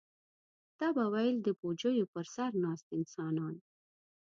تا 0.77 0.87
به 0.95 1.05
ویل 1.13 1.35
د 1.43 1.47
بوجیو 1.59 2.09
پر 2.13 2.25
سر 2.35 2.51
ناست 2.63 2.87
انسانان. 2.97 3.55